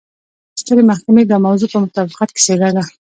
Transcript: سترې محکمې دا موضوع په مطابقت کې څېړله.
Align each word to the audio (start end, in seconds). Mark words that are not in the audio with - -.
سترې 0.61 0.83
محکمې 0.91 1.23
دا 1.25 1.37
موضوع 1.45 1.69
په 1.71 1.79
مطابقت 1.85 2.29
کې 2.33 2.41
څېړله. 2.45 2.83